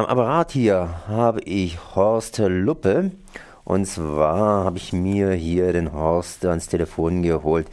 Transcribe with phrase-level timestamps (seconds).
[0.00, 3.10] Am Apparat hier habe ich Horst Luppe.
[3.64, 7.66] Und zwar habe ich mir hier den Horst ans Telefon geholt,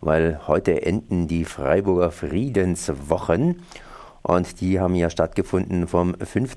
[0.00, 3.64] weil heute enden die Freiburger Friedenswochen.
[4.22, 6.56] Und die haben ja stattgefunden vom 5.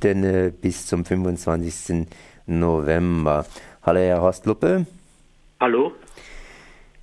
[0.62, 2.05] bis zum 25.
[2.46, 3.47] November.
[3.81, 4.85] Hallo, Herr Horst Luppe.
[5.60, 5.92] Hallo.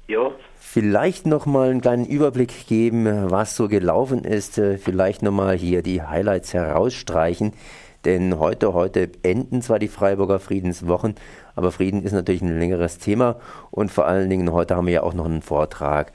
[0.07, 0.31] Ja.
[0.61, 4.61] Vielleicht noch mal einen kleinen Überblick geben, was so gelaufen ist.
[4.79, 7.53] Vielleicht noch mal hier die Highlights herausstreichen.
[8.05, 11.15] Denn heute, heute enden zwar die Freiburger Friedenswochen,
[11.55, 13.37] aber Frieden ist natürlich ein längeres Thema
[13.71, 16.13] und vor allen Dingen heute haben wir ja auch noch einen Vortrag.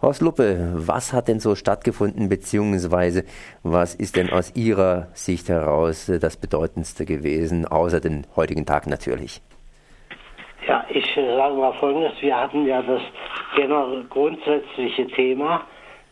[0.00, 3.24] Horst Luppe, was hat denn so stattgefunden, beziehungsweise
[3.64, 9.40] was ist denn aus Ihrer Sicht heraus das Bedeutendste gewesen, außer den heutigen Tag natürlich?
[10.68, 12.12] Ja, ich sage mal Folgendes.
[12.20, 13.02] Wir hatten ja das
[14.08, 15.62] grundsätzliche Thema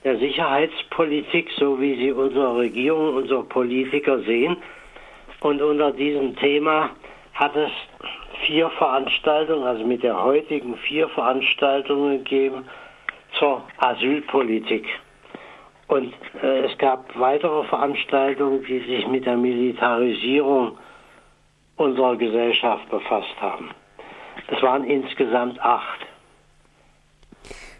[0.03, 4.57] der Sicherheitspolitik, so wie sie unsere Regierung, unsere Politiker sehen.
[5.41, 6.91] Und unter diesem Thema
[7.35, 7.71] hat es
[8.47, 12.65] vier Veranstaltungen, also mit der heutigen vier Veranstaltungen gegeben
[13.39, 14.87] zur Asylpolitik.
[15.89, 20.79] Und äh, es gab weitere Veranstaltungen, die sich mit der Militarisierung
[21.77, 23.71] unserer Gesellschaft befasst haben.
[24.49, 26.01] Es waren insgesamt acht.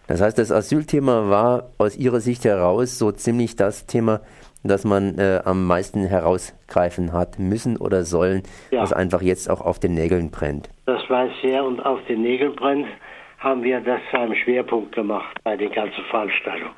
[0.07, 4.21] Das heißt, das Asylthema war aus Ihrer Sicht heraus so ziemlich das Thema,
[4.69, 8.83] das man äh, am meisten herausgreifen hat müssen oder sollen, ja.
[8.83, 10.69] was einfach jetzt auch auf den Nägeln brennt.
[10.87, 12.87] Das weiß sehr und auf den Nägeln brennt,
[13.39, 16.75] haben wir das zu einem Schwerpunkt gemacht bei den ganzen Veranstaltungen.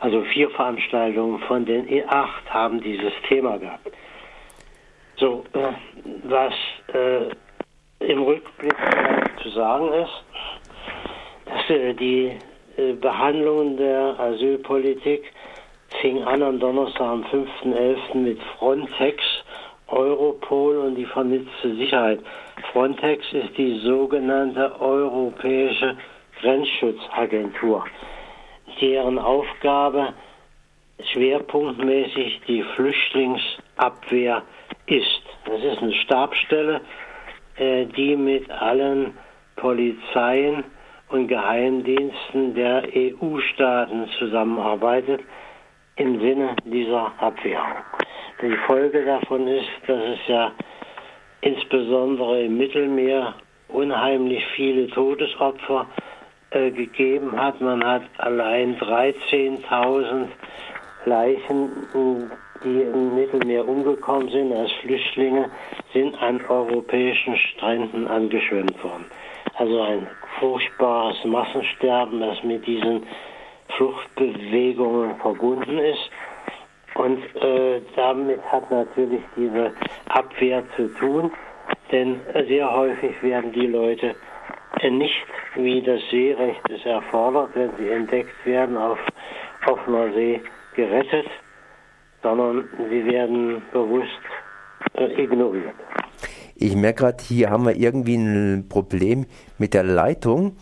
[0.00, 3.90] Also vier Veranstaltungen von den E8 haben dieses Thema gehabt.
[5.16, 5.72] So, äh,
[6.24, 6.54] was
[6.94, 8.76] äh, im Rückblick
[9.42, 10.24] zu sagen ist,
[11.46, 12.38] dass äh, die
[12.76, 15.24] äh, Behandlung der Asylpolitik
[16.00, 18.14] fing an am Donnerstag am 5.11.
[18.14, 19.22] mit Frontex,
[19.88, 22.20] Europol und die vernetzte Sicherheit.
[22.72, 25.96] Frontex ist die sogenannte Europäische
[26.40, 27.84] Grenzschutzagentur,
[28.80, 30.12] deren Aufgabe
[31.12, 34.42] schwerpunktmäßig die Flüchtlingsabwehr
[34.86, 35.22] ist.
[35.46, 36.80] Das ist eine Stabsstelle,
[37.56, 39.16] äh, die mit allen
[39.56, 40.64] Polizeien
[41.08, 45.20] und Geheimdiensten der EU-Staaten zusammenarbeitet
[45.98, 47.62] im Sinne dieser Abwehr.
[48.40, 50.52] Die Folge davon ist, dass es ja
[51.40, 53.34] insbesondere im Mittelmeer
[53.68, 55.86] unheimlich viele Todesopfer
[56.50, 57.60] äh, gegeben hat.
[57.60, 60.28] Man hat allein 13.000
[61.04, 61.70] Leichen,
[62.64, 65.50] die im Mittelmeer umgekommen sind als Flüchtlinge,
[65.92, 69.06] sind an europäischen Stränden angeschwemmt worden.
[69.54, 70.06] Also ein
[70.38, 73.04] furchtbares Massensterben, das mit diesen
[73.78, 76.10] Fluchtbewegungen verbunden ist.
[76.94, 79.72] Und äh, damit hat natürlich diese
[80.08, 81.30] Abwehr zu tun,
[81.92, 84.14] denn sehr häufig werden die Leute
[84.82, 88.98] nicht, wie das Seerecht es erfordert, wenn sie entdeckt werden, auf
[89.66, 90.40] offener See
[90.74, 91.26] gerettet,
[92.22, 94.08] sondern sie werden bewusst
[94.94, 95.74] äh, ignoriert.
[96.56, 99.26] Ich merke gerade, hier haben wir irgendwie ein Problem
[99.58, 100.56] mit der Leitung.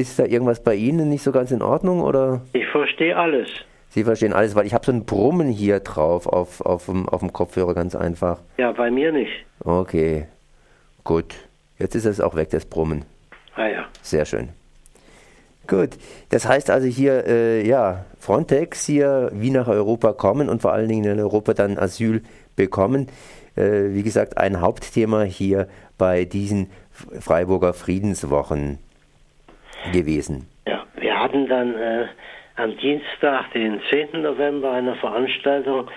[0.00, 2.40] Ist da irgendwas bei Ihnen nicht so ganz in Ordnung oder?
[2.54, 3.50] Ich verstehe alles.
[3.90, 7.20] Sie verstehen alles, weil ich habe so ein Brummen hier drauf auf, auf, dem, auf
[7.20, 8.38] dem Kopfhörer ganz einfach.
[8.56, 9.30] Ja, bei mir nicht.
[9.62, 10.26] Okay,
[11.04, 11.34] gut.
[11.78, 13.04] Jetzt ist es auch weg, das Brummen.
[13.56, 13.84] Ah ja.
[14.00, 14.48] Sehr schön.
[15.66, 15.90] Gut,
[16.30, 20.88] das heißt also hier, äh, ja, Frontex hier wie nach Europa kommen und vor allen
[20.88, 22.22] Dingen in Europa dann Asyl
[22.56, 23.08] bekommen.
[23.54, 25.68] Äh, wie gesagt, ein Hauptthema hier
[25.98, 28.78] bei diesen Freiburger Friedenswochen
[29.92, 30.48] gewesen.
[30.66, 32.06] Ja, wir hatten dann äh,
[32.56, 34.22] am Dienstag, den 10.
[34.22, 35.88] November, eine Veranstaltung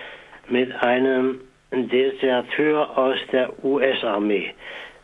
[0.48, 1.40] mit einem
[1.70, 4.52] Deserteur aus der US-Armee,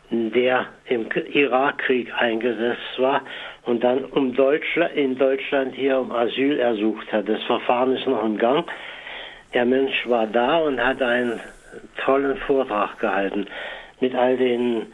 [0.09, 3.21] der im Irakkrieg eingesetzt war
[3.65, 7.27] und dann um Deutschland, in Deutschland hier um Asyl ersucht hat.
[7.27, 8.65] Das Verfahren ist noch im Gang.
[9.53, 11.39] Der Mensch war da und hat einen
[12.03, 13.47] tollen Vortrag gehalten
[13.99, 14.87] mit all den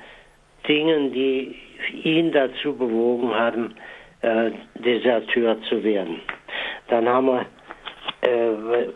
[0.68, 1.56] Dingen, die
[1.92, 3.76] ihn dazu bewogen haben,
[4.22, 6.22] äh, Deserteur zu werden.
[6.88, 7.46] Dann haben wir
[8.22, 8.88] äh,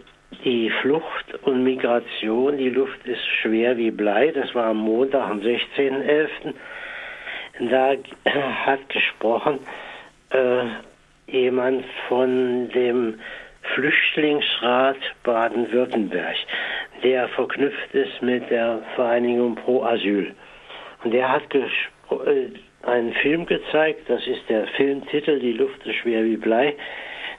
[0.44, 2.58] die Flucht und Migration.
[2.58, 4.32] Die Luft ist schwer wie Blei.
[4.32, 6.54] Das war am Montag, am 16.11.
[7.70, 7.96] Da
[8.66, 9.60] hat gesprochen
[10.32, 10.64] äh,
[11.28, 13.20] jemand von dem
[13.76, 16.36] Flüchtlingsrat Baden-Württemberg,
[17.04, 20.34] der verknüpft ist mit der Vereinigung Pro Asyl.
[21.04, 22.50] Und der hat äh,
[22.84, 26.76] einen Film gezeigt, das ist der Filmtitel Die Luft ist schwer wie Blei,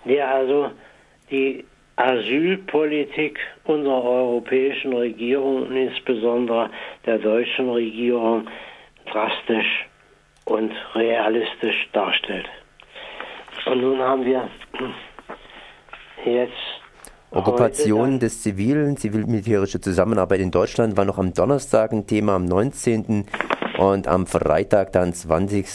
[0.05, 0.71] der also
[1.31, 1.65] die
[1.97, 6.71] Asylpolitik unserer europäischen Regierung und insbesondere
[7.06, 8.49] der deutschen Regierung
[9.11, 9.87] drastisch
[10.44, 12.49] und realistisch darstellt.
[13.67, 14.49] Und nun haben wir
[16.25, 16.83] jetzt
[17.31, 23.25] Okkupation des zivilen, zivil-militärische Zusammenarbeit in Deutschland war noch am Donnerstag ein Thema, am 19.
[23.82, 25.67] und am Freitag dann 20.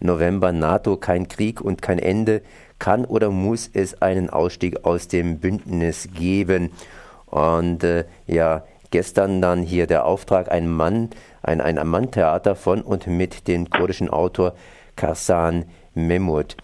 [0.00, 2.40] November NATO kein Krieg und kein Ende.
[2.78, 6.70] Kann oder muss es einen Ausstieg aus dem Bündnis geben?
[7.26, 11.10] Und äh, ja, gestern dann hier der Auftrag, ein Mann,
[11.42, 14.54] ein, ein Amman-Theater von und mit dem kurdischen Autor
[14.96, 16.56] Karsan Memut.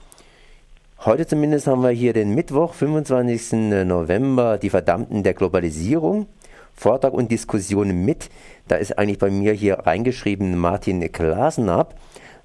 [1.05, 3.85] Heute zumindest haben wir hier den Mittwoch, 25.
[3.85, 6.27] November, die Verdammten der Globalisierung.
[6.73, 8.29] Vortrag und Diskussion mit.
[8.69, 11.95] Da ist eigentlich bei mir hier reingeschrieben Martin Glasenapp.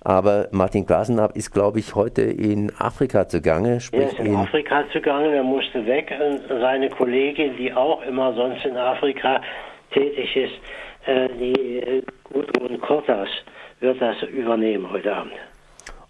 [0.02, 3.82] Aber Martin Glasenapp ist, glaube ich, heute in Afrika zugange.
[3.82, 6.14] Sprich er ist in, in Afrika zugange, er musste weg.
[6.48, 9.42] Seine Kollegin, die auch immer sonst in Afrika
[9.92, 10.54] tätig ist,
[11.08, 13.30] äh, die äh, Gudrun Kortas,
[13.80, 15.34] wird das übernehmen heute Abend.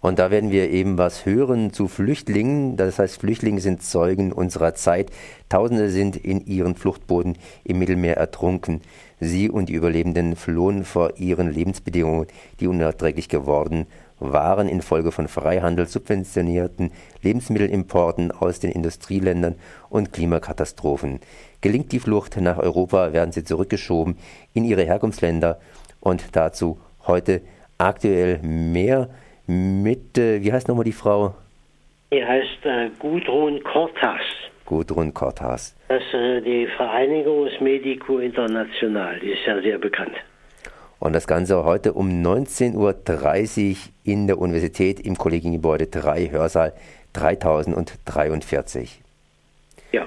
[0.06, 2.76] Und da werden wir eben was hören zu Flüchtlingen.
[2.76, 5.10] Das heißt, Flüchtlinge sind Zeugen unserer Zeit.
[5.48, 8.82] Tausende sind in ihren Fluchtbooten im Mittelmeer ertrunken.
[9.18, 12.28] Sie und die Überlebenden flohen vor ihren Lebensbedingungen,
[12.60, 13.88] die unerträglich geworden
[14.20, 16.92] waren infolge von Freihandel subventionierten
[17.22, 19.56] Lebensmittelimporten aus den Industrieländern
[19.90, 21.18] und Klimakatastrophen.
[21.62, 24.16] Gelingt die Flucht nach Europa, werden sie zurückgeschoben
[24.54, 25.58] in ihre Herkunftsländer
[25.98, 26.78] und dazu
[27.08, 27.40] heute
[27.76, 29.08] aktuell mehr
[29.46, 31.34] mit, äh, wie heißt nochmal die Frau?
[32.12, 34.20] Die heißt äh, Gudrun Cortas.
[34.64, 35.74] Gudrun Cortas.
[35.88, 40.14] Das ist äh, die Vereinigung ist Medico International, die ist ja sehr bekannt.
[40.98, 46.72] Und das Ganze heute um 19.30 Uhr in der Universität im Kollegiengebäude 3, Hörsaal
[47.12, 49.02] 3043.
[49.92, 50.06] Ja.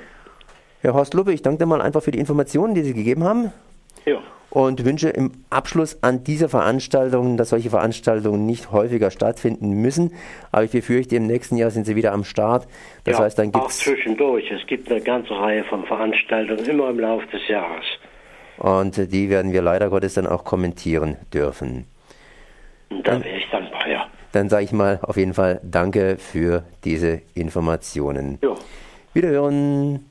[0.82, 3.54] Herr Horst Luppe, ich danke dir mal einfach für die Informationen, die Sie gegeben haben.
[4.06, 10.14] Ja und wünsche im Abschluss an dieser Veranstaltung, dass solche Veranstaltungen nicht häufiger stattfinden müssen.
[10.52, 12.68] Aber ich befürchte, im nächsten Jahr sind sie wieder am Start.
[13.04, 13.80] Das ja, heißt, dann gibt es.
[13.80, 14.50] zwischendurch.
[14.52, 17.86] Es gibt eine ganze Reihe von Veranstaltungen immer im Laufe des Jahres.
[18.58, 21.86] Und die werden wir leider Gottes dann auch kommentieren dürfen.
[23.04, 24.08] Da wäre ich dankbar, ja.
[24.32, 28.38] Dann sage ich mal auf jeden Fall Danke für diese Informationen.
[28.42, 28.56] Ja.
[29.14, 30.09] Wiederhören.